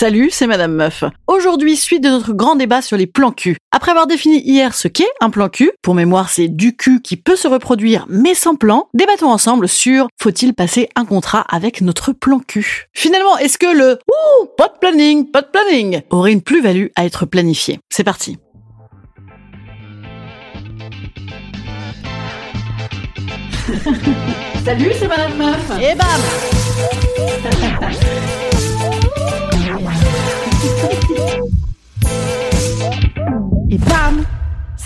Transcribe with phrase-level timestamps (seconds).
[0.00, 1.02] Salut, c'est Madame Meuf.
[1.26, 3.56] Aujourd'hui, suite de notre grand débat sur les plans cul.
[3.72, 7.16] Après avoir défini hier ce qu'est un plan cul, pour mémoire c'est du cul qui
[7.16, 12.12] peut se reproduire mais sans plan, débattons ensemble sur faut-il passer un contrat avec notre
[12.12, 12.86] plan cul.
[12.92, 17.04] Finalement, est-ce que le ouh, pas de planning, pas de planning aurait une plus-value à
[17.04, 17.80] être planifié?
[17.90, 18.38] C'est parti.
[24.64, 25.72] Salut, c'est Madame Meuf.
[25.82, 26.06] Et bam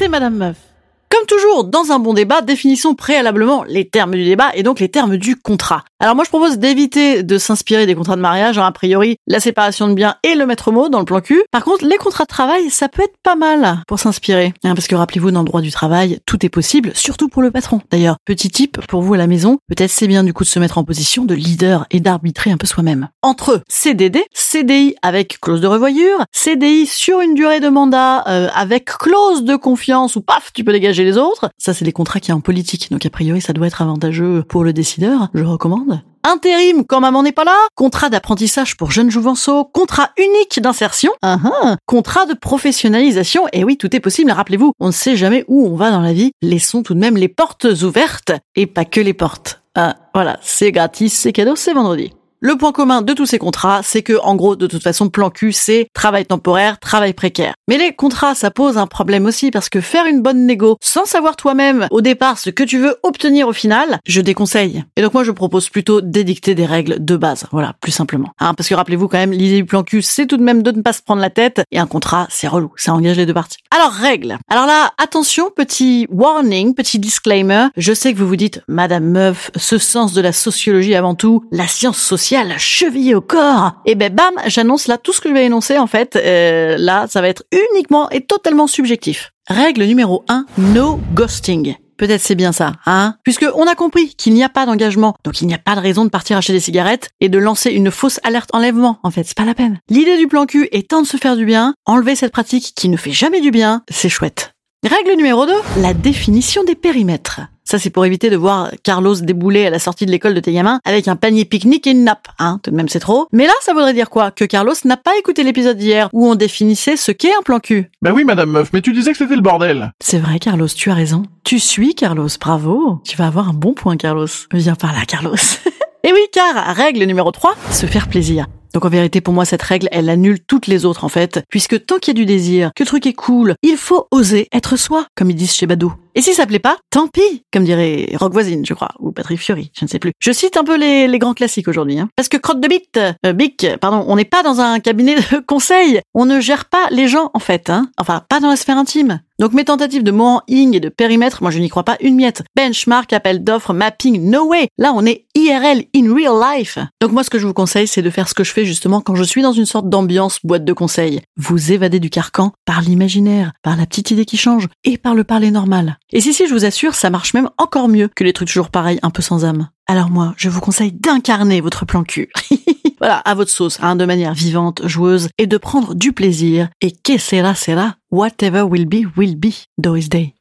[0.00, 0.69] C'est Madame Meuf.
[1.10, 4.88] Comme toujours, dans un bon débat, définissons préalablement les termes du débat et donc les
[4.88, 5.82] termes du contrat.
[5.98, 9.40] Alors moi je propose d'éviter de s'inspirer des contrats de mariage, hein, a priori la
[9.40, 11.42] séparation de biens et le maître mot dans le plan cul.
[11.50, 14.54] Par contre, les contrats de travail, ça peut être pas mal pour s'inspirer.
[14.62, 17.50] Hein, parce que rappelez-vous, dans le droit du travail, tout est possible, surtout pour le
[17.50, 17.80] patron.
[17.90, 20.60] D'ailleurs, petit tip pour vous à la maison, peut-être c'est bien du coup de se
[20.60, 23.08] mettre en position de leader et d'arbitrer un peu soi-même.
[23.22, 28.84] Entre CDD, CDI avec clause de revoyure, CDI sur une durée de mandat euh, avec
[28.84, 31.50] clause de confiance ou paf, tu peux dégager les autres.
[31.58, 32.90] Ça, c'est les contrats qu'il y en politique.
[32.90, 35.28] Donc, a priori, ça doit être avantageux pour le décideur.
[35.34, 36.02] Je recommande.
[36.22, 41.38] Intérim quand maman n'est pas là, contrat d'apprentissage pour jeunes jouvenceaux, contrat unique d'insertion, uh
[41.86, 45.76] contrat de professionnalisation, et oui, tout est possible, rappelez-vous, on ne sait jamais où on
[45.76, 49.14] va dans la vie, laissons tout de même les portes ouvertes, et pas que les
[49.14, 49.62] portes.
[49.74, 52.12] Ah, voilà, c'est gratis, c'est cadeau, c'est vendredi.
[52.42, 55.28] Le point commun de tous ces contrats, c'est que, en gros, de toute façon, plan
[55.28, 57.52] Q, c'est travail temporaire, travail précaire.
[57.68, 61.04] Mais les contrats, ça pose un problème aussi parce que faire une bonne négo sans
[61.04, 64.84] savoir toi-même au départ ce que tu veux obtenir au final, je déconseille.
[64.96, 67.44] Et donc moi, je propose plutôt d'édicter des règles de base.
[67.52, 68.30] Voilà, plus simplement.
[68.38, 70.70] Hein, parce que rappelez-vous quand même, l'idée du plan Q, c'est tout de même de
[70.70, 71.60] ne pas se prendre la tête.
[71.70, 72.72] Et un contrat, c'est relou.
[72.76, 73.58] Ça engage les deux parties.
[73.70, 74.38] Alors, règles.
[74.48, 77.66] Alors là, attention, petit warning, petit disclaimer.
[77.76, 81.44] Je sais que vous vous dites, Madame Meuf, ce sens de la sociologie avant tout,
[81.52, 83.72] la science sociale, chevillée au corps.
[83.86, 86.16] Et ben bam, j'annonce là tout ce que je vais énoncer en fait.
[86.16, 89.32] Euh, là, ça va être uniquement et totalement subjectif.
[89.48, 91.74] Règle numéro 1, no ghosting.
[91.96, 93.16] Peut-être c'est bien ça, hein?
[93.24, 95.80] Puisque on a compris qu'il n'y a pas d'engagement, donc il n'y a pas de
[95.80, 98.98] raison de partir acheter des cigarettes et de lancer une fausse alerte enlèvement.
[99.02, 99.78] En fait, c'est pas la peine.
[99.90, 102.96] L'idée du plan cul étant de se faire du bien, enlever cette pratique qui ne
[102.96, 104.54] fait jamais du bien, c'est chouette.
[104.82, 105.52] Règle numéro 2,
[105.82, 107.42] la définition des périmètres.
[107.64, 110.54] Ça, c'est pour éviter de voir Carlos débouler à la sortie de l'école de tes
[110.54, 112.28] gamins avec un panier pique-nique et une nappe.
[112.38, 113.26] Hein, tout de même, c'est trop.
[113.30, 114.30] Mais là, ça voudrait dire quoi?
[114.30, 117.90] Que Carlos n'a pas écouté l'épisode d'hier où on définissait ce qu'est un plan cul.
[118.00, 119.92] Bah oui, madame meuf, mais tu disais que c'était le bordel.
[120.00, 121.24] C'est vrai, Carlos, tu as raison.
[121.44, 123.02] Tu suis, Carlos, bravo.
[123.04, 124.28] Tu vas avoir un bon point, Carlos.
[124.50, 125.36] Viens par là, Carlos.
[126.04, 128.46] et oui, car, règle numéro 3, se faire plaisir.
[128.72, 131.84] Donc en vérité, pour moi, cette règle, elle annule toutes les autres en fait, puisque
[131.86, 134.76] tant qu'il y a du désir, que le truc est cool, il faut oser être
[134.76, 135.92] soi, comme ils disent chez Bado.
[136.14, 139.38] Et si ça plaît pas, tant pis, comme dirait Rock Voisine, je crois, ou Patrick
[139.38, 140.12] Fiori, je ne sais plus.
[140.18, 142.08] Je cite un peu les, grands classiques aujourd'hui, hein.
[142.16, 145.40] Parce que crotte de bite, euh, bic, pardon, on n'est pas dans un cabinet de
[145.46, 146.00] conseil.
[146.14, 147.90] On ne gère pas les gens, en fait, hein.
[147.98, 149.20] Enfin, pas dans la sphère intime.
[149.40, 152.14] Donc mes tentatives de mot ing et de périmètre, moi je n'y crois pas une
[152.14, 152.42] miette.
[152.54, 154.68] Benchmark, appel d'offres, mapping, no way.
[154.76, 156.78] Là on est IRL, in real life.
[157.00, 159.00] Donc moi ce que je vous conseille c'est de faire ce que je fais justement
[159.00, 161.22] quand je suis dans une sorte d'ambiance boîte de conseils.
[161.38, 165.24] Vous évader du carcan par l'imaginaire, par la petite idée qui change et par le
[165.24, 165.98] parler normal.
[166.12, 168.70] Et si si je vous assure, ça marche même encore mieux que les trucs toujours
[168.70, 169.68] pareils un peu sans âme.
[169.86, 172.28] Alors moi, je vous conseille d'incarner votre plan cul.
[172.98, 176.68] voilà, à votre sauce, hein, de manière vivante, joueuse, et de prendre du plaisir.
[176.80, 180.34] Et que sera sera, whatever will be will be, Doris Day.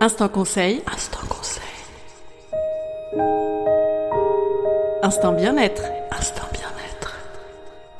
[0.00, 0.82] Instant conseil.
[0.92, 1.62] Instant conseil.
[5.02, 5.82] Instant bien-être.
[6.12, 6.51] Instant bien-être.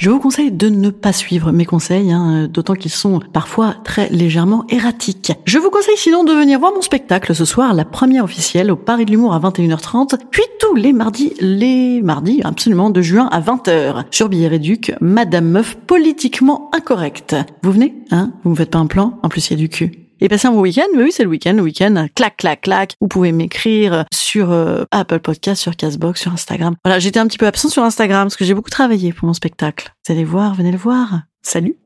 [0.00, 4.08] Je vous conseille de ne pas suivre mes conseils, hein, d'autant qu'ils sont parfois très
[4.08, 5.32] légèrement erratiques.
[5.44, 8.76] Je vous conseille sinon de venir voir mon spectacle ce soir, la première officielle au
[8.76, 13.42] Paris de l'Humour à 21h30, puis tous les mardis, les mardis absolument de juin à
[13.42, 17.36] 20h, sur Billet Réduc, Madame Meuf politiquement incorrecte.
[17.62, 18.32] Vous venez Hein?
[18.42, 19.18] Vous me faites pas un plan?
[19.22, 20.09] En plus, il y a du cul.
[20.20, 20.86] Et passez un bon week-end.
[20.94, 21.54] Mais oui, c'est le week-end.
[21.54, 22.94] Le week-end, clac, clac, clac.
[23.00, 26.76] Vous pouvez m'écrire sur euh, Apple Podcast, sur Castbox, sur Instagram.
[26.84, 29.34] Voilà, j'étais un petit peu absent sur Instagram parce que j'ai beaucoup travaillé pour mon
[29.34, 29.92] spectacle.
[30.06, 31.22] Vous allez voir, venez le voir.
[31.42, 31.76] Salut